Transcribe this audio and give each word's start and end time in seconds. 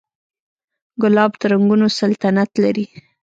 ګلاب 1.01 1.31
د 1.39 1.41
رنګونو 1.51 1.87
سلطنت 1.99 2.49
لري. 2.63 2.85